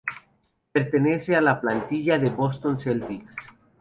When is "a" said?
1.35-1.41